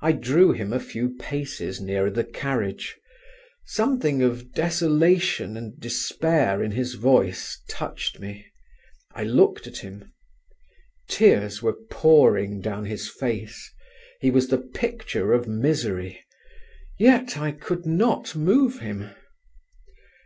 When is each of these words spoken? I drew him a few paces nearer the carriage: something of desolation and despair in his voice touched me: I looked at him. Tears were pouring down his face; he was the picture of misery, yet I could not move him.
I 0.00 0.12
drew 0.12 0.52
him 0.52 0.72
a 0.72 0.80
few 0.80 1.10
paces 1.16 1.82
nearer 1.82 2.08
the 2.08 2.24
carriage: 2.24 2.96
something 3.66 4.22
of 4.22 4.52
desolation 4.54 5.54
and 5.54 5.78
despair 5.78 6.62
in 6.62 6.70
his 6.70 6.94
voice 6.94 7.60
touched 7.68 8.20
me: 8.20 8.46
I 9.14 9.24
looked 9.24 9.66
at 9.66 9.76
him. 9.76 10.14
Tears 11.10 11.60
were 11.62 11.76
pouring 11.90 12.62
down 12.62 12.86
his 12.86 13.06
face; 13.10 13.70
he 14.22 14.30
was 14.30 14.48
the 14.48 14.56
picture 14.56 15.34
of 15.34 15.46
misery, 15.46 16.24
yet 16.98 17.36
I 17.36 17.52
could 17.52 17.84
not 17.84 18.34
move 18.34 18.78
him. 18.78 19.10